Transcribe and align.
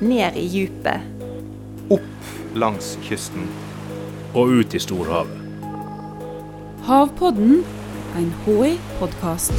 ned 0.00 0.36
i 0.36 0.46
djupet. 0.46 1.00
Opp 1.90 2.54
langs 2.54 2.94
kysten. 3.02 3.48
Og 4.36 4.60
ut 4.60 4.74
i 4.74 4.80
storhavet. 4.80 5.34
Havpodden, 6.86 7.64
en 8.16 8.28
HI-podkast. 8.44 9.52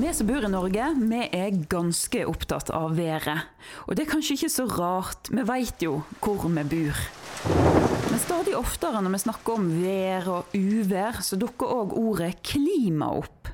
Vi 0.00 0.12
som 0.14 0.28
bor 0.28 0.44
i 0.44 0.50
Norge, 0.50 0.92
vi 0.96 1.22
er 1.34 1.56
ganske 1.72 2.22
opptatt 2.30 2.70
av 2.74 2.94
været. 2.96 3.48
Og 3.88 3.96
det 3.96 4.04
er 4.04 4.12
kanskje 4.12 4.36
ikke 4.36 4.52
så 4.52 4.68
rart, 4.70 5.32
vi 5.32 5.44
veit 5.48 5.82
jo 5.82 6.02
hvor 6.22 6.46
vi 6.46 6.64
bor. 6.74 7.02
Men 8.10 8.22
stadig 8.22 8.54
oftere 8.58 9.02
når 9.02 9.16
vi 9.16 9.22
snakker 9.24 9.58
om 9.58 9.68
vær 9.80 10.30
og 10.30 10.54
uvær, 10.56 11.20
så 11.24 11.38
dukker 11.40 11.74
òg 11.80 11.96
ordet 11.98 12.36
klima 12.46 13.10
opp. 13.18 13.50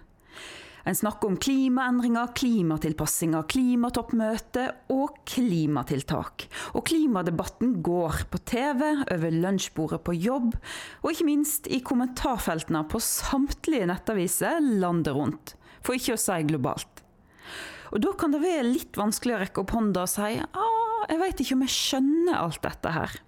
En 0.86 0.94
snakker 0.94 1.32
om 1.32 1.36
klimaendringer, 1.42 2.28
klimatilpassinger, 2.38 3.42
klimatoppmøte 3.50 4.68
og 4.94 5.16
klimatiltak. 5.26 6.44
Og 6.78 6.86
klimadebatten 6.86 7.80
går 7.82 8.22
på 8.30 8.38
TV, 8.46 8.84
over 9.02 9.34
lunsjbordet 9.34 9.98
på 10.06 10.14
jobb, 10.14 10.54
og 11.02 11.10
ikke 11.10 11.26
minst 11.26 11.66
i 11.66 11.82
kommentarfeltene 11.82 12.84
på 12.86 13.02
samtlige 13.02 13.90
nettaviser 13.90 14.62
landet 14.62 15.18
rundt. 15.18 15.56
For 15.82 15.98
ikke 15.98 16.14
å 16.14 16.22
si 16.22 16.38
globalt. 16.46 17.02
Og 17.90 18.02
da 18.06 18.14
kan 18.18 18.34
det 18.34 18.44
være 18.46 18.70
litt 18.70 18.98
vanskelig 18.98 19.34
å 19.34 19.42
rekke 19.42 19.62
opp 19.62 19.74
hånda 19.74 20.06
og 20.06 20.10
si 20.10 20.32
ah, 20.38 21.04
jeg 21.06 21.22
veit 21.22 21.42
ikke 21.42 21.58
om 21.58 21.66
jeg 21.66 21.74
skjønner 21.74 22.40
alt 22.40 22.62
dette 22.62 22.94
her. 22.94 23.20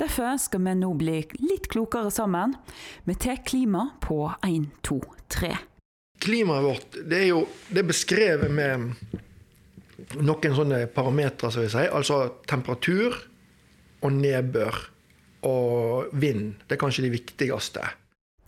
Derfor 0.00 0.36
skal 0.40 0.64
vi 0.64 0.80
nå 0.80 0.94
bli 0.96 1.22
litt 1.44 1.68
klokere 1.72 2.12
sammen. 2.12 2.56
Vi 3.04 3.16
tar 3.20 3.44
klima 3.44 3.90
på 4.00 4.22
1, 4.48 4.70
2, 4.88 5.02
3 5.28 5.58
klimaet 6.22 6.64
vårt 6.64 6.98
det 7.08 7.22
er 7.22 7.30
jo 7.30 7.42
det 7.68 7.82
er 7.82 7.88
beskrevet 7.88 8.52
med 8.52 8.92
noen 10.24 10.54
sånne 10.56 10.84
parametere, 10.94 11.50
som 11.52 11.64
vi 11.64 11.70
sier. 11.72 11.92
Altså 11.94 12.40
temperatur 12.48 13.16
og 14.04 14.12
nedbør 14.14 14.78
og 15.48 16.12
vind. 16.18 16.54
Det 16.66 16.76
er 16.76 16.80
kanskje 16.80 17.04
de 17.06 17.14
viktigste. 17.14 17.84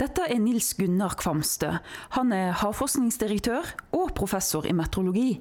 Dette 0.01 0.25
er 0.33 0.39
Nils 0.41 0.73
Gunnar 0.79 1.13
Kvamstø. 1.21 1.75
Han 2.17 2.33
er 2.33 2.55
havforskningsdirektør 2.63 3.67
og 3.99 4.15
professor 4.17 4.65
i 4.65 4.73
meteorologi. 4.73 5.35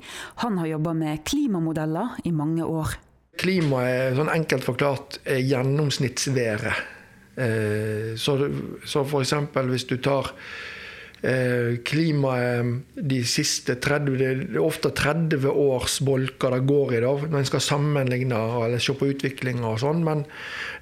Han 0.44 0.58
har 0.60 0.74
jobba 0.74 0.94
med 1.00 1.24
klimamodeller 1.24 2.20
i 2.28 2.34
mange 2.36 2.66
år. 2.68 2.98
Klima 3.40 3.86
er 3.88 4.18
sånn 4.18 4.34
enkelt 4.34 4.66
forklart 4.68 5.22
gjennomsnittsværet. 5.24 6.82
Eh, 7.40 8.18
så, 8.20 8.36
så 8.84 9.06
f.eks. 9.06 9.34
hvis 9.72 9.88
du 9.88 9.96
tar 10.04 10.34
klimaet 11.20 12.96
de 12.96 13.18
siste 13.28 13.76
30 13.84 14.14
Det 14.20 14.28
er 14.30 14.62
ofte 14.64 14.92
30 14.96 15.50
års 15.52 16.00
bolker 16.06 16.56
det 16.56 16.62
går 16.70 16.94
i 16.96 17.02
da, 17.04 17.12
når 17.26 17.42
en 17.42 17.50
skal 17.50 17.64
sammenligne 17.66 18.40
eller 18.64 18.80
se 18.80 18.96
på 18.96 19.10
utviklinga 19.12 19.68
og 19.68 19.82
sånn. 19.84 20.04
Men 20.06 20.24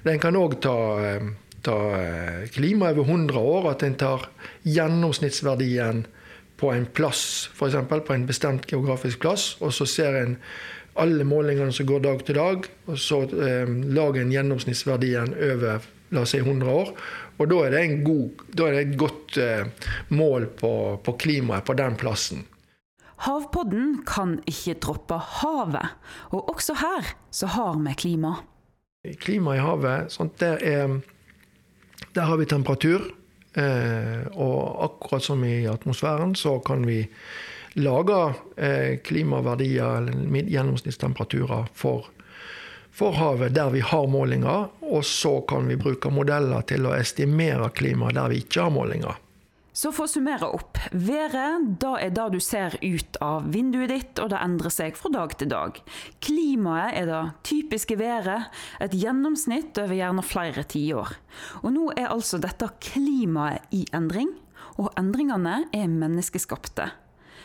en 0.06 0.22
kan 0.22 0.38
òg 0.38 0.58
ta, 0.62 0.78
eh, 1.02 1.28
ta 1.62 1.78
eh, 1.98 2.46
klima 2.54 2.92
over 2.92 3.04
100 3.04 3.38
år. 3.38 3.70
At 3.72 3.82
en 3.82 3.98
tar 3.98 4.28
gjennomsnittsverdien 4.62 6.06
på 6.58 6.72
en 6.72 6.86
plass, 6.86 7.50
f.eks. 7.54 7.76
på 7.88 8.14
en 8.14 8.26
bestemt 8.26 8.66
geografisk 8.66 9.20
plass, 9.20 9.56
og 9.60 9.72
så 9.72 9.86
ser 9.86 10.22
en 10.22 10.36
alle 10.98 11.22
målingene 11.22 11.72
som 11.72 11.86
går 11.86 12.00
dag 12.02 12.24
til 12.26 12.34
dag, 12.34 12.64
og 12.86 12.98
så 12.98 13.22
eh, 13.22 13.68
lager 13.94 14.24
en 14.24 14.32
gjennomsnittsverdien 14.34 15.36
over 15.52 15.86
la 16.14 16.22
oss 16.24 16.34
si 16.34 16.40
100 16.42 16.70
år. 16.72 16.92
Og 17.38 17.50
da 17.50 17.58
er 17.66 17.74
det, 17.74 17.82
god, 18.06 18.44
da 18.56 18.68
er 18.68 18.76
det 18.76 18.84
et 18.86 18.94
godt 19.00 19.38
eh, 19.42 19.90
mål 20.14 20.48
på, 20.58 20.72
på 21.04 21.16
klimaet 21.20 21.66
på 21.66 21.76
den 21.78 21.98
plassen. 22.00 22.46
Havpodden 23.26 24.04
kan 24.06 24.36
ikke 24.46 24.76
droppe 24.78 25.16
havet, 25.40 25.94
og 26.30 26.52
også 26.54 26.76
her 26.78 27.14
så 27.34 27.48
har 27.50 27.78
vi 27.82 27.94
klima. 27.98 28.36
Klima 29.18 29.56
i 29.56 29.62
havet, 29.62 30.12
sånt, 30.14 30.36
der, 30.38 30.62
er, 30.62 30.98
der 32.14 32.28
har 32.28 32.38
vi 32.38 32.46
temperatur. 32.46 33.08
Eh, 33.58 34.26
og 34.38 34.84
akkurat 34.84 35.24
som 35.24 35.42
i 35.44 35.66
atmosfæren 35.66 36.36
så 36.38 36.58
kan 36.62 36.84
vi 36.86 37.00
lage 37.74 38.18
eh, 38.56 38.98
klimaverdier, 39.02 39.98
eller 39.98 40.52
gjennomsnittstemperaturer, 40.52 41.66
for 41.74 42.06
for 42.98 43.14
havet 43.14 43.54
der 43.54 43.70
vi 43.70 43.80
har 43.84 44.10
målinger, 44.10 44.68
og 44.82 45.04
så 45.06 45.38
kan 45.46 45.68
vi 45.70 45.78
bruke 45.78 46.10
modeller 46.10 46.64
til 46.66 46.88
å 46.88 46.96
estimere 46.98 47.70
klimaet 47.70 48.18
der 48.18 48.32
vi 48.32 48.42
ikke 48.42 48.64
har 48.66 48.74
målinger. 48.74 49.24
Så 49.78 49.92
for 49.94 50.08
å 50.08 50.10
summere 50.10 50.48
opp. 50.50 50.80
Været 50.90 51.68
det 51.78 51.90
er 52.02 52.14
det 52.16 52.24
du 52.34 52.40
ser 52.42 52.74
ut 52.82 53.18
av 53.22 53.44
vinduet 53.54 53.92
ditt, 53.92 54.18
og 54.18 54.32
det 54.32 54.40
endrer 54.42 54.74
seg 54.74 54.96
fra 54.98 55.12
dag 55.14 55.36
til 55.38 55.52
dag. 55.52 55.78
Klimaet 56.24 56.96
er 56.98 57.06
det 57.06 57.20
typiske 57.46 57.94
været, 58.00 58.48
et 58.82 58.96
gjennomsnitt 58.98 59.78
over 59.78 59.94
gjerne 59.94 60.24
flere 60.26 60.64
tiår. 60.66 61.12
Og 61.62 61.70
nå 61.76 61.92
er 61.94 62.10
altså 62.10 62.40
dette 62.42 62.66
klimaet 62.82 63.70
i 63.70 63.84
endring, 63.94 64.32
og 64.82 64.90
endringene 64.98 65.68
er 65.70 65.86
menneskeskapte. 65.86 66.88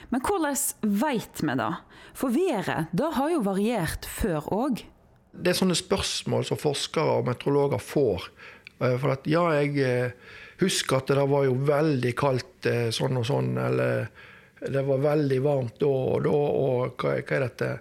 Men 0.10 0.26
hvordan 0.26 0.58
veit 1.04 1.46
vi 1.46 1.60
det? 1.62 1.70
For 2.18 2.34
været 2.34 2.90
det 2.98 3.14
har 3.14 3.30
jo 3.30 3.46
variert 3.46 4.10
før 4.10 4.50
òg. 4.50 4.82
Det 5.34 5.50
er 5.50 5.58
sånne 5.58 5.78
spørsmål 5.78 6.46
som 6.46 6.60
forskere 6.62 7.18
og 7.18 7.30
meteorologer 7.30 7.82
får. 7.82 8.28
Eh, 8.80 8.98
for 9.02 9.16
at 9.16 9.26
ja, 9.30 9.46
jeg 9.60 9.80
eh, 9.82 10.36
husker 10.62 11.00
at 11.00 11.14
det 11.14 11.26
var 11.30 11.48
jo 11.48 11.56
veldig 11.68 12.14
kaldt 12.18 12.70
eh, 12.70 12.90
sånn 12.94 13.18
og 13.20 13.26
sånn, 13.28 13.56
eller 13.58 14.06
det 14.64 14.84
var 14.88 15.02
veldig 15.04 15.40
varmt 15.44 15.82
da 15.82 15.90
og 15.90 16.22
da, 16.24 16.38
og 16.38 17.02
hva, 17.04 17.18
hva 17.20 17.40
er 17.40 17.44
dette? 17.50 17.74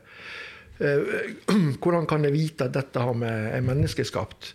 Hvordan 1.82 2.08
kan 2.10 2.24
jeg 2.26 2.34
vite 2.34 2.66
at 2.66 2.74
dette 2.74 3.04
har 3.04 3.14
med 3.14 3.52
er 3.54 3.62
menneskeskapt? 3.62 4.48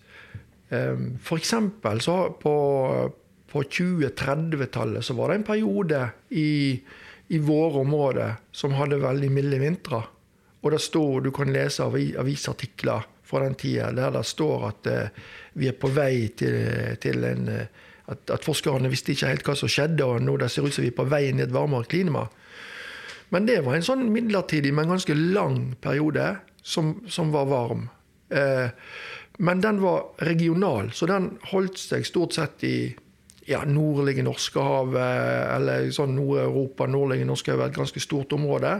For 0.67 1.39
eksempel 1.39 2.01
så 2.03 2.15
på, 2.35 2.55
på 3.47 3.61
2030-tallet 3.77 5.07
så 5.07 5.15
var 5.15 5.31
det 5.31 5.37
en 5.37 5.45
periode 5.47 6.01
i, 6.35 6.75
i 7.31 7.39
våre 7.39 7.85
områder 7.85 8.41
som 8.51 8.75
hadde 8.75 8.99
veldig 8.99 9.31
milde 9.31 9.61
vintre. 9.61 10.01
Og 10.63 10.73
det 10.73 10.81
står, 10.81 11.21
du 11.21 11.31
kan 11.35 11.51
lese 11.53 11.85
avisartikler 11.85 13.05
fra 13.27 13.43
den 13.43 13.57
tida 13.59 13.91
der 13.95 14.15
det 14.15 14.23
står 14.25 14.65
at 14.69 14.89
uh, 14.89 15.27
vi 15.59 15.67
er 15.69 15.75
på 15.77 15.91
vei 15.93 16.29
til, 16.39 16.57
til 17.01 17.27
en 17.27 17.51
uh, 17.51 17.85
at, 18.07 18.31
at, 18.31 18.45
forskerne 18.45 18.89
visste 18.91 19.11
ikke 19.11 19.31
helt 19.33 19.47
hva 19.47 19.55
som 19.59 19.71
skjedde, 19.71 20.05
og 20.05 20.21
nå 20.23 20.37
det 20.39 20.47
ser 20.51 20.63
ut 20.63 20.73
som 20.73 20.85
vi 20.85 20.93
er 20.93 20.95
på 20.95 21.07
vei 21.11 21.25
inn 21.27 21.41
i 21.41 21.43
et 21.43 21.53
varmere 21.53 21.89
klima. 21.91 22.23
Men 23.35 23.47
det 23.49 23.59
var 23.65 23.75
en 23.75 23.83
sånn 23.83 24.05
midlertidig, 24.13 24.71
men 24.71 24.87
ganske 24.87 25.15
lang 25.17 25.73
periode 25.83 26.29
som, 26.63 26.93
som 27.11 27.33
var 27.35 27.49
varm. 27.51 27.89
Uh, 28.31 28.71
men 29.43 29.61
den 29.61 29.81
var 29.83 30.07
regional, 30.25 30.93
så 30.95 31.09
den 31.11 31.33
holdt 31.51 31.77
seg 31.81 32.07
stort 32.07 32.37
sett 32.37 32.63
i 32.65 32.77
ja, 33.47 33.61
nordlige 33.67 34.23
Norskehavet, 34.25 35.51
eller 35.55 35.91
sånn 35.95 36.15
Nord-Europa, 36.17 36.87
nordlige 36.89 37.27
Norskehavet, 37.27 37.69
et 37.69 37.77
ganske 37.77 38.01
stort 38.03 38.33
område. 38.35 38.73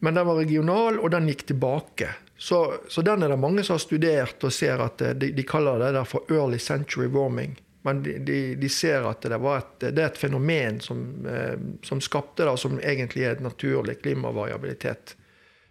Men 0.00 0.16
den 0.16 0.26
var 0.26 0.38
regional, 0.40 0.98
og 0.98 1.10
den 1.12 1.28
gikk 1.28 1.46
tilbake. 1.50 2.08
Så, 2.40 2.60
så, 2.88 3.02
den 3.04 3.22
er 3.22 3.28
det 3.28 3.40
mange 3.40 3.64
som 3.64 3.76
har 3.76 3.82
studert 3.84 4.44
og 4.48 4.52
ser 4.52 4.80
at 4.80 5.02
de, 5.20 5.28
de 5.36 5.44
kaller 5.44 5.82
det 5.82 5.90
der 5.98 6.08
for 6.08 6.24
early 6.32 6.58
century 6.58 7.10
warming. 7.12 7.58
Men 7.84 8.02
de, 8.02 8.18
de, 8.18 8.38
de 8.60 8.68
ser 8.68 9.04
at 9.08 9.22
det, 9.24 9.36
et, 9.36 9.74
det, 9.80 9.98
er 9.98 10.08
et 10.10 10.20
fenomen 10.20 10.80
som, 10.84 11.04
eh, 11.28 11.56
som 11.84 12.00
skapte 12.00 12.44
det, 12.44 12.56
som 12.60 12.80
egentlig 12.80 13.24
er 13.24 13.36
et 13.36 13.44
naturlig 13.44 13.98
klimavariabilitet. 14.02 15.16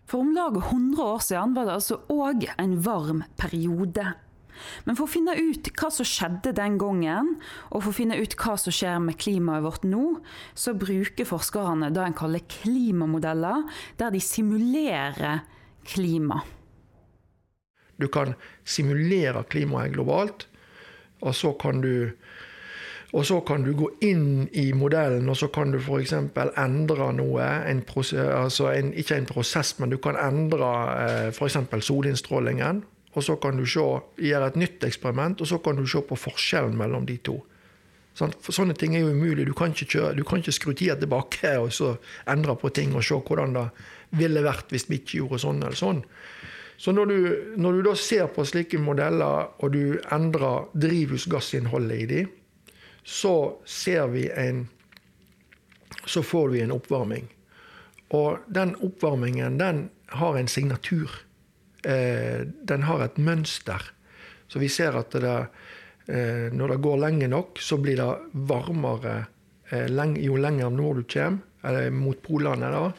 For 0.09 0.25
om 0.25 0.31
lag 0.34 0.57
100 0.57 1.03
år 1.06 1.19
siden 1.22 1.53
var 1.53 1.68
det 1.68 1.75
altså 1.78 2.00
òg 2.09 2.47
en 2.57 2.79
varm 2.81 3.23
periode. 3.38 4.13
Men 4.86 4.97
for 4.97 5.08
å 5.08 5.12
finne 5.12 5.36
ut 5.38 5.72
hva 5.80 5.90
som 5.94 6.08
skjedde 6.08 6.53
den 6.58 6.78
gangen, 6.81 7.36
og 7.70 7.84
for 7.84 7.92
å 7.92 7.97
finne 8.00 8.20
ut 8.20 8.36
hva 8.40 8.56
som 8.59 8.75
skjer 8.75 9.00
med 9.03 9.20
klimaet 9.22 9.66
vårt 9.66 9.88
nå, 9.88 10.03
så 10.57 10.75
bruker 10.78 11.30
forskerne 11.30 11.92
det 11.95 12.06
en 12.06 12.18
kaller 12.18 12.45
klimamodeller, 12.50 13.66
der 14.00 14.16
de 14.16 14.24
simulerer 14.24 15.44
klima. 15.89 16.42
Du 18.00 18.07
kan 18.07 18.36
simulere 18.63 19.44
klimaet 19.51 19.94
globalt, 19.95 20.48
og 21.19 21.36
så 21.36 21.51
kan 21.60 21.81
du 21.83 22.12
og 23.10 23.25
så 23.25 23.39
kan 23.42 23.63
du 23.66 23.72
gå 23.74 23.88
inn 24.06 24.45
i 24.54 24.68
modellen 24.78 25.30
og 25.31 25.38
så 25.39 25.48
kan 25.54 25.72
du 25.74 25.80
f.eks. 25.80 26.13
endre 26.13 27.07
noe. 27.18 27.48
En 27.66 27.81
prosess, 27.81 28.22
altså 28.22 28.69
en, 28.69 28.92
ikke 28.94 29.18
en 29.18 29.30
prosess, 29.30 29.74
men 29.80 29.89
du 29.89 29.98
kan 29.98 30.19
endre 30.22 30.69
eh, 30.94 31.30
f.eks. 31.33 31.57
solinnstrålingen. 31.88 32.83
Og 33.17 33.25
så 33.25 33.35
kan 33.41 33.57
du 33.57 33.65
gjøre 33.65 34.47
et 34.47 34.59
nytt 34.59 34.83
eksperiment, 34.85 35.41
og 35.41 35.50
så 35.50 35.57
kan 35.63 35.79
du 35.79 35.88
se 35.89 36.01
på 36.06 36.17
forskjellen 36.19 36.77
mellom 36.77 37.07
de 37.09 37.17
to. 37.25 37.39
Sånne 38.19 38.75
ting 38.77 38.95
er 38.95 39.06
jo 39.06 39.13
umulig. 39.15 39.47
Du 39.47 39.56
kan 39.57 39.73
ikke, 39.73 39.88
kjøre, 39.95 40.13
du 40.17 40.25
kan 40.27 40.41
ikke 40.41 40.53
skru 40.53 40.73
tida 40.73 40.97
tilbake 41.00 41.56
og 41.63 41.71
så 41.73 41.95
endre 42.29 42.57
på 42.59 42.71
ting 42.75 42.94
og 42.95 43.06
se 43.06 43.17
hvordan 43.17 43.56
det 43.56 43.67
ville 44.19 44.44
vært 44.44 44.73
hvis 44.73 44.89
vi 44.89 45.00
ikke 45.00 45.21
gjorde 45.21 45.44
sånn 45.45 45.61
eller 45.61 45.77
sånn. 45.77 46.01
Så 46.79 46.94
når 46.95 47.09
du, 47.11 47.17
når 47.59 47.75
du 47.75 47.88
da 47.89 47.94
ser 48.00 48.29
på 48.31 48.45
slike 48.47 48.79
modeller, 48.79 49.50
og 49.59 49.73
du 49.75 50.00
endrer 50.15 50.69
drivhusgassinnholdet 50.79 52.03
i 52.03 52.06
de, 52.07 52.21
så 53.03 53.33
ser 53.67 54.07
vi 54.13 54.29
en 54.31 54.67
så 56.06 56.23
får 56.23 56.50
vi 56.50 56.61
en 56.61 56.71
oppvarming. 56.71 57.27
Og 58.15 58.39
den 58.47 58.75
oppvarmingen 58.85 59.57
den 59.59 59.89
har 60.07 60.38
en 60.38 60.47
signatur. 60.47 61.11
Eh, 61.84 62.42
den 62.44 62.84
har 62.84 63.04
et 63.04 63.18
mønster. 63.18 63.84
Så 64.48 64.60
vi 64.60 64.70
ser 64.70 64.98
at 65.00 65.16
det, 65.16 65.38
eh, 66.08 66.50
når 66.52 66.76
det 66.76 66.81
går 66.84 66.98
lenge 67.06 67.28
nok, 67.28 67.60
så 67.60 67.78
blir 67.78 67.98
det 67.98 68.10
varmere 68.34 69.26
eh, 69.72 69.88
jo 70.20 70.36
lenger 70.36 70.70
nord 70.70 70.98
du 70.98 71.04
kommer, 71.04 71.40
eller 71.64 71.90
mot 71.92 72.22
polene. 72.22 72.72
da. 72.72 72.92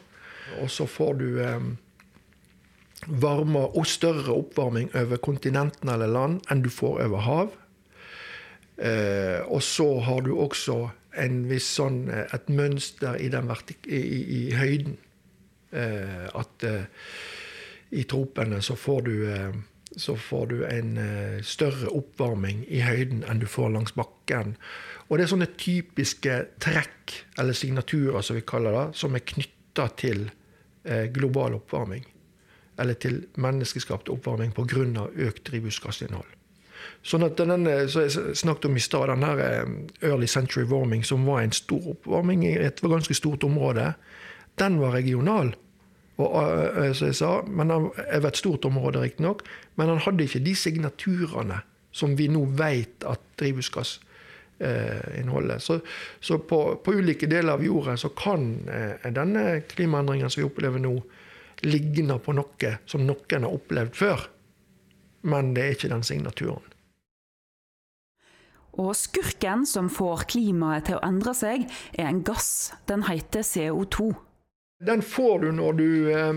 Og 0.62 0.70
så 0.70 0.86
får 0.86 1.14
du 1.14 1.40
varmere 3.06 3.70
og 3.78 3.86
større 3.86 4.34
oppvarming 4.34 4.90
over 4.94 5.16
kontinentene 5.16 5.94
eller 5.94 6.10
land 6.10 6.40
enn 6.50 6.62
du 6.62 6.68
får 6.68 7.06
over 7.06 7.20
hav. 7.24 7.52
Og 9.48 9.62
så 9.62 10.00
har 10.00 10.20
du 10.20 10.34
også 10.34 10.90
en 11.16 11.48
viss 11.48 11.68
sånn, 11.78 12.10
et 12.10 12.48
mønster 12.48 13.16
i, 13.16 13.30
i, 13.30 14.20
i, 14.36 14.42
høyden. 14.56 14.98
At 15.72 16.66
i 17.90 18.04
tropene 18.08 18.60
så 18.62 18.76
får 18.78 19.02
du, 19.06 19.14
eh, 19.32 19.54
så 19.96 20.16
får 20.16 20.46
du 20.46 20.56
en 20.66 20.98
eh, 20.98 21.42
større 21.42 21.90
oppvarming 21.96 22.64
i 22.68 22.82
høyden 22.86 23.24
enn 23.26 23.42
du 23.42 23.46
får 23.50 23.72
langs 23.74 23.94
bakken. 23.98 24.56
Og 25.08 25.18
det 25.18 25.26
er 25.26 25.32
sånne 25.32 25.50
typiske 25.58 26.36
trekk, 26.62 27.16
eller 27.38 27.56
signaturer 27.56 28.22
som 28.22 28.38
vi 28.38 28.46
kaller 28.46 28.76
det, 28.76 28.86
som 28.98 29.14
er 29.14 29.26
knytta 29.26 29.88
til 29.98 30.30
global 31.12 31.58
oppvarming. 31.58 32.06
Eller 32.80 32.96
til 32.96 33.18
menneskeskapt 33.36 34.08
oppvarming 34.08 34.54
pga. 34.56 35.10
økt 35.12 35.44
drivhusgassinnhold. 35.50 36.30
Sånn 37.02 37.24
at 37.24 37.38
den, 37.40 37.66
så 37.88 38.04
Jeg 38.06 38.36
snakket 38.36 38.68
om 38.68 38.76
i 38.76 38.82
stad, 38.84 39.08
den 39.08 39.24
her 39.24 39.40
eh, 39.44 40.10
early 40.10 40.26
century 40.26 40.64
warming, 40.68 41.04
som 41.04 41.26
var 41.26 41.42
en 41.42 41.52
stor 41.52 41.92
oppvarming 41.94 42.44
i 42.44 42.56
et 42.60 42.80
ganske 42.80 43.14
stort 43.16 43.44
område, 43.44 43.94
den 44.60 44.78
var 44.80 44.96
regional. 44.96 45.54
Og, 46.20 46.36
eh, 46.42 46.84
eh, 46.84 46.92
som 46.92 47.10
jeg 47.10 47.18
sa, 47.18 47.32
men 47.46 47.72
over 47.72 48.28
et 48.28 48.36
stort 48.36 48.64
område, 48.68 49.00
riktignok. 49.00 49.42
Men 49.76 49.94
han 49.94 50.02
hadde 50.04 50.26
ikke 50.26 50.44
de 50.44 50.54
signaturene 50.54 51.60
som 51.92 52.14
vi 52.18 52.28
nå 52.30 52.44
vet 52.58 53.04
at 53.08 53.20
drivhusgass 53.40 53.98
innholder. 55.16 55.56
Så, 55.58 55.78
så 56.20 56.36
på, 56.44 56.58
på, 56.84 56.92
ulike 56.92 57.24
deler 57.26 57.54
av 57.54 57.62
jorda 57.64 57.94
så 57.96 58.10
kan 58.12 58.58
denne 59.16 59.62
klimaendringen 59.70 60.28
som 60.28 60.42
vi 60.42 60.48
opplever 60.50 60.82
nå, 60.84 60.92
ligne 61.64 62.18
på 62.20 62.34
noe 62.36 62.74
som 62.84 63.06
noen 63.08 63.46
har 63.48 63.56
opplevd 63.56 63.96
før. 63.96 64.26
Men 65.32 65.54
det 65.56 65.64
er 65.64 65.78
ikke 65.78 65.90
den 65.94 66.04
signaturen. 66.04 66.70
Og 68.78 68.92
skurken 68.96 69.64
som 69.66 69.90
får 69.92 70.28
klimaet 70.30 70.86
til 70.88 71.00
å 71.00 71.04
endre 71.08 71.34
seg, 71.36 71.66
er 71.98 72.06
en 72.10 72.22
gass. 72.26 72.70
Den 72.86 73.04
heter 73.08 73.42
CO2. 73.46 74.12
Den 74.80 75.02
får 75.04 75.38
du 75.38 75.50
når 75.52 75.72
du, 75.76 75.88
eh, 76.12 76.32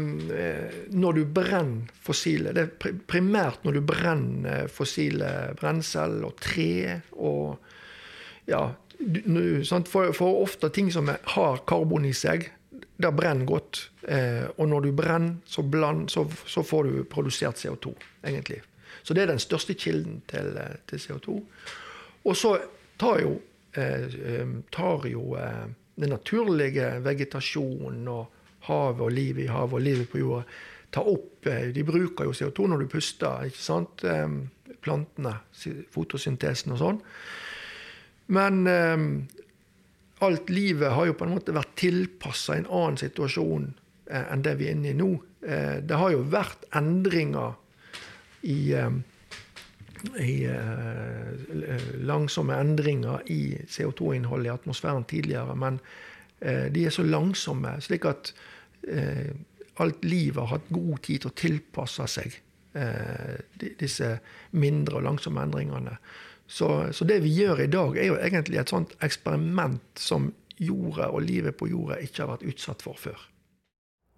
når 0.91 1.13
du 1.13 1.21
brenner 1.25 1.91
fossile. 2.03 2.51
Det 2.51 2.63
er 2.65 2.97
primært 3.07 3.63
når 3.63 3.77
du 3.77 3.81
brenner 3.87 4.67
fossile 4.67 5.29
brensel 5.59 6.25
og 6.27 6.35
tre 6.43 6.99
og 7.15 7.55
ja, 8.51 8.65
for, 9.87 10.11
for, 10.11 10.41
ofte 10.43 10.69
ting 10.75 10.91
som 10.91 11.07
har 11.07 11.63
karbon 11.67 12.05
i 12.05 12.11
seg, 12.11 12.49
det 12.99 13.11
brenner 13.15 13.47
godt. 13.47 13.89
Eh, 14.07 14.45
og 14.57 14.67
når 14.69 14.89
du 14.89 14.91
brenner, 14.91 15.37
så, 15.45 15.63
bland, 15.63 16.09
så, 16.11 16.25
så, 16.45 16.63
får 16.63 16.83
du 16.83 17.03
produsert 17.09 17.63
CO2, 17.63 17.93
egentlig. 18.27 18.59
Så 19.03 19.15
det 19.15 19.23
er 19.23 19.31
den 19.31 19.39
største 19.39 19.73
kilden 19.73 20.21
til, 20.27 20.51
eh, 20.59 20.75
til 20.87 20.99
CO2. 20.99 21.37
Og 22.23 22.37
så 22.37 22.57
tar 22.99 23.23
jo, 23.23 23.37
eh, 23.75 24.03
eh, 24.03 24.53
tar 24.71 25.07
jo 25.07 25.35
eh, 25.39 25.65
den 25.95 26.13
naturlige 26.13 26.89
vegetasjonen 27.05 28.07
og 28.09 28.67
havet 28.67 29.03
og 29.05 29.13
livet 29.13 29.45
i 29.45 29.51
havet 29.51 29.77
og 29.79 29.83
livet 29.83 30.09
på 30.11 30.21
jorda 30.21 30.43
tar 30.93 31.09
opp 31.09 31.47
De 31.73 31.83
bruker 31.83 32.27
jo 32.27 32.33
CO2 32.37 32.67
når 32.69 32.83
du 32.83 32.89
puster, 32.91 33.47
ikke 33.49 33.59
sant? 33.59 34.03
Plantene, 34.83 35.31
fotosyntesen 35.91 36.75
og 36.75 36.79
sånn. 36.79 36.99
Men 38.37 38.59
alt 40.23 40.51
livet 40.53 40.93
har 40.93 41.09
jo 41.09 41.15
på 41.17 41.25
en 41.25 41.33
måte 41.33 41.55
vært 41.55 41.73
tilpassa 41.81 42.59
en 42.59 42.69
annen 42.69 42.99
situasjon 43.01 43.65
enn 44.13 44.45
det 44.45 44.53
vi 44.59 44.69
er 44.69 44.77
inne 44.77 44.93
i 44.93 44.99
nå. 44.99 45.09
Det 45.41 45.97
har 45.97 46.13
jo 46.13 46.21
vært 46.29 46.69
endringer 46.77 47.57
i 48.47 48.59
i 50.19 50.47
uh, 50.47 52.03
langsomme 52.03 52.57
endringer 52.59 53.23
i 53.31 53.55
CO2-innholdet 53.67 54.49
i 54.49 54.53
atmosfæren 54.53 55.07
tidligere. 55.09 55.55
Men 55.55 55.79
uh, 56.45 56.67
de 56.73 56.85
er 56.85 56.93
så 56.93 57.05
langsomme, 57.07 57.75
slik 57.81 58.05
at 58.09 58.33
uh, 58.89 59.31
alt 59.83 60.05
livet 60.05 60.41
har 60.41 60.57
hatt 60.57 60.73
god 60.73 61.03
tid 61.05 61.23
til 61.23 61.31
å 61.31 61.37
tilpasse 61.45 62.09
seg 62.17 62.41
disse 63.77 64.07
mindre 64.57 64.97
og 64.97 65.03
langsomme 65.05 65.43
endringene. 65.45 65.91
Så, 66.49 66.87
så, 66.89 67.05
det 67.05 67.19
vi 67.21 67.29
gjør 67.37 67.59
i 67.61 67.67
dag, 67.69 67.97
er 67.97 68.07
jo 68.09 68.15
egentlig 68.17 68.57
et 68.57 68.73
sånt 68.73 68.95
eksperiment 69.05 70.01
som 70.01 70.31
jorda 70.57 71.11
og 71.13 71.21
livet 71.21 71.53
på 71.59 71.69
jorda 71.69 71.99
ikke 72.01 72.23
har 72.23 72.31
vært 72.31 72.47
utsatt 72.49 72.81
for 72.81 72.97
før. 72.97 73.27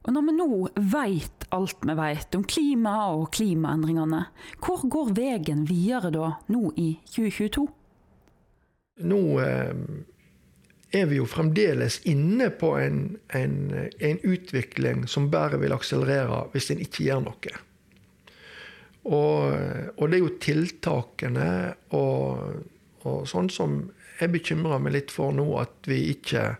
Og 0.05 0.13
når 0.13 0.25
vi 0.27 0.33
nå 0.37 0.49
veit 0.93 1.45
alt 1.55 1.85
vi 1.85 1.95
veit 1.97 2.35
om 2.37 2.43
klima 2.45 2.95
og 3.15 3.31
klimaendringene, 3.33 4.25
hvor 4.61 4.83
går 4.91 5.15
veien 5.17 5.63
videre 5.65 6.11
da, 6.13 6.35
nå 6.53 6.69
i 6.77 6.91
2022? 7.09 7.65
Nå 9.09 9.21
eh, 9.41 9.71
er 10.95 11.07
vi 11.09 11.17
jo 11.17 11.25
fremdeles 11.27 11.99
inne 12.07 12.51
på 12.53 12.75
en, 12.79 12.99
en, 13.33 13.55
en, 13.99 14.19
utvikling 14.23 15.07
som 15.11 15.31
bare 15.33 15.59
vil 15.59 15.73
akselerere 15.75 16.45
hvis 16.53 16.69
en 16.71 16.83
ikke 16.85 17.07
gjør 17.07 17.25
noe. 17.25 17.55
Og, 19.05 19.57
og 19.97 20.05
det 20.09 20.17
er 20.17 20.23
jo 20.23 20.37
tiltakene 20.41 21.49
og, 21.97 22.61
og 23.05 23.25
sånn 23.29 23.51
som 23.53 23.81
jeg 24.19 24.31
bekymrer 24.31 24.79
meg 24.81 24.95
litt 24.95 25.11
for 25.13 25.35
nå, 25.35 25.45
at 25.59 25.89
vi 25.89 25.99
ikke 26.13 26.55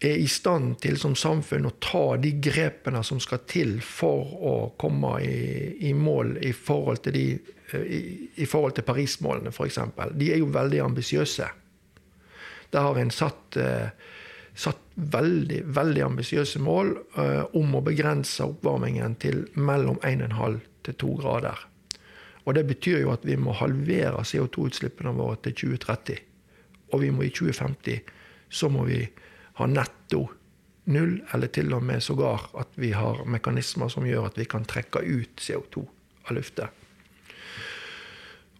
er 0.00 0.16
i 0.20 0.26
stand 0.30 0.78
til 0.82 0.98
som 1.00 1.14
samfunn 1.18 1.68
å 1.68 1.74
ta 1.82 2.16
de 2.20 2.32
grepene 2.42 3.02
som 3.04 3.20
skal 3.22 3.42
til 3.48 3.78
for 3.84 4.32
å 4.36 4.54
komme 4.80 5.16
i, 5.24 5.76
i 5.88 5.92
mål 5.96 6.36
i 6.44 6.52
forhold 6.56 7.02
til, 7.06 7.16
de, 7.16 7.78
i, 7.82 8.00
i 8.42 8.48
forhold 8.48 8.76
til 8.78 8.86
Paris-målene, 8.88 9.52
f.eks. 9.52 9.80
De 10.16 10.32
er 10.32 10.42
jo 10.42 10.50
veldig 10.54 10.82
ambisiøse. 10.86 11.48
Der 12.72 12.88
har 12.88 12.98
en 13.00 13.12
satt, 13.14 13.56
eh, 13.60 13.88
satt 14.54 14.82
veldig, 14.96 15.62
veldig 15.76 16.04
ambisiøse 16.06 16.62
mål 16.64 16.92
eh, 17.20 17.44
om 17.58 17.76
å 17.76 17.84
begrense 17.84 18.44
oppvarmingen 18.46 19.16
til 19.22 19.44
mellom 19.54 20.00
1,5 20.02 20.60
til 20.88 21.00
2 21.04 21.14
grader. 21.22 21.66
Og 22.46 22.54
Det 22.54 22.66
betyr 22.66 23.00
jo 23.02 23.10
at 23.10 23.24
vi 23.26 23.34
må 23.36 23.56
halvere 23.58 24.22
CO2-utslippene 24.22 25.14
våre 25.16 25.40
til 25.42 25.56
2030. 25.66 26.20
Og 26.94 27.02
vi 27.02 27.10
må 27.10 27.26
i 27.26 27.32
2050 27.34 28.12
så 28.48 28.68
må 28.70 28.84
vi 28.86 29.00
har 29.56 29.70
netto 29.72 30.26
null, 30.92 31.18
eller 31.34 31.50
til 31.50 31.72
og 31.74 31.84
med 31.86 32.02
sågar 32.04 32.48
at 32.60 32.74
vi 32.78 32.92
har 32.94 33.24
mekanismer 33.26 33.90
som 33.92 34.06
gjør 34.06 34.28
at 34.28 34.38
vi 34.38 34.46
kan 34.48 34.66
trekke 34.68 35.02
ut 35.02 35.42
CO2 35.42 35.82
av 36.28 36.36
lufta. 36.36 36.68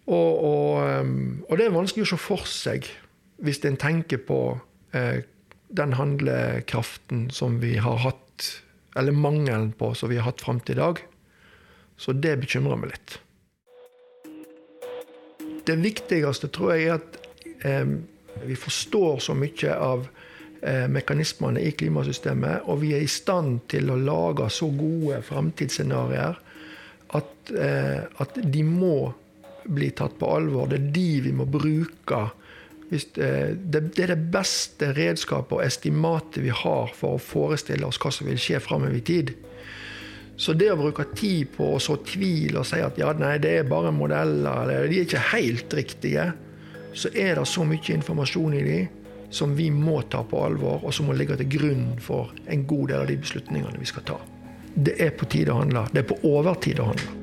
Og, 0.06 0.30
og, 0.46 0.70
ehm, 0.86 1.42
og, 1.48 1.56
det 1.58 1.66
er 1.66 1.74
vanskelig 1.74 2.06
å 2.06 2.12
se 2.12 2.20
for 2.20 2.46
seg 2.46 2.86
hvis 3.42 3.60
en 3.68 3.78
tenker 3.78 4.22
på 4.22 4.38
eh, 4.96 5.26
den 5.76 5.96
handlekraften 5.98 7.26
som 7.34 7.58
vi 7.60 7.74
har 7.82 7.98
hatt, 8.04 8.46
eller 8.96 9.12
mangelen 9.12 9.72
på 9.76 9.92
som 9.98 10.10
vi 10.10 10.20
har 10.20 10.30
hatt 10.30 10.44
fram 10.44 10.62
til 10.62 10.78
i 10.78 10.80
dag. 10.80 11.02
Så 12.00 12.14
det 12.14 12.36
bekymrer 12.40 12.78
meg 12.80 12.94
litt. 12.94 13.18
Det 15.66 15.74
viktigste 15.82 16.48
tror 16.54 16.76
jeg 16.76 16.86
er 16.86 17.00
at 17.00 17.18
eh, 17.66 17.96
vi 18.46 18.56
forstår 18.56 19.20
så 19.26 19.34
mye 19.36 19.74
av 19.74 20.06
mekanismene 20.90 21.60
i 21.62 21.70
klimasystemet, 21.78 22.64
og 22.66 22.80
vi 22.80 22.90
er 22.96 23.04
i 23.04 23.10
stand 23.10 23.60
til 23.70 23.92
å 23.92 23.98
lage 24.00 24.48
så 24.50 24.66
gode 24.74 25.20
framtidsscenarioer 25.26 26.40
at, 27.14 27.52
eh, 27.54 28.02
at, 28.22 28.40
de 28.42 28.64
må 28.66 29.12
bli 29.66 29.90
tatt 29.96 30.18
på 30.18 30.30
alvor. 30.30 30.70
Det 30.70 30.80
er 30.80 30.90
de 30.94 31.08
vi 31.26 31.32
må 31.36 31.46
bruke. 31.50 32.22
Eh, 32.90 33.52
det, 33.54 33.82
er 33.98 34.14
det 34.14 34.20
beste 34.32 34.92
redskapet 34.96 35.58
og 35.58 35.64
estimatet 35.64 36.42
vi 36.44 36.54
har 36.54 36.94
for 36.96 37.16
å 37.16 37.22
forestille 37.22 37.86
oss 37.86 38.00
hva 38.02 38.14
som 38.14 38.30
vil 38.30 38.40
skje 38.40 38.62
framover 38.62 38.98
i 38.98 39.04
tid. 39.06 39.34
Så 40.36 40.52
det 40.52 40.68
å 40.68 40.78
bruke 40.78 41.06
tid 41.16 41.54
på 41.54 41.70
å 41.74 41.80
så 41.80 41.96
tvil 42.04 42.58
og 42.60 42.66
si 42.68 42.82
at 42.84 42.98
ja, 43.00 43.14
nei, 43.16 43.38
det 43.40 43.54
er 43.62 43.70
bare 43.70 43.94
modeller, 43.94 44.66
eller 44.66 44.90
de 44.90 45.00
er 45.00 45.06
ikke 45.06 45.28
helt 45.32 45.76
riktige, 45.78 46.26
så 46.96 47.08
er 47.16 47.38
det 47.38 47.46
så 47.48 47.64
mye 47.64 47.94
informasjon 47.96 48.56
i 48.56 48.64
dem 48.66 49.05
som 49.30 49.56
vi 49.56 49.70
må 49.70 50.00
ta 50.10 50.22
på 50.24 50.44
alvor, 50.44 50.84
og 50.84 50.94
som 50.94 51.10
må 51.10 51.16
ligge 51.16 51.36
til 51.40 51.50
grunn 51.58 51.86
for 52.02 52.32
en 52.46 52.66
god 52.66 52.88
del 52.92 53.04
av 53.04 53.10
de 53.10 53.20
beslutningene 53.20 53.78
vi 53.80 53.88
skal 53.88 54.06
ta. 54.14 54.18
Det 54.76 54.98
er 55.00 55.14
på 55.16 55.28
tide 55.32 55.54
å 55.54 55.62
handle. 55.62 55.86
Det 55.92 56.04
er 56.04 56.10
på 56.10 56.20
overtid 56.28 56.82
å 56.82 56.90
handle. 56.90 57.14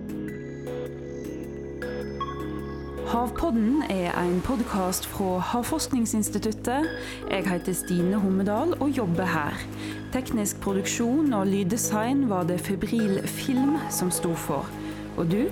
Havpodden 3.14 3.84
er 3.94 4.10
en 4.18 4.40
podkast 4.42 5.06
fra 5.06 5.36
Havforskningsinstituttet. 5.52 6.88
Jeg 7.30 7.46
heter 7.46 7.76
Stine 7.78 8.18
Hommedal 8.18 8.74
og 8.80 8.90
jobber 8.90 9.30
her. 9.30 9.60
Teknisk 10.16 10.58
produksjon 10.64 11.30
og 11.38 11.46
lyddesign 11.52 12.26
var 12.32 12.48
det 12.50 12.58
Febril 12.66 13.20
Film 13.30 13.78
som 13.94 14.10
sto 14.10 14.34
for. 14.48 14.66
Og 15.18 15.30
du, 15.30 15.44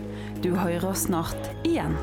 du 0.41 0.55
hører 0.57 0.97
snart 0.97 1.51
igjen. 1.61 1.93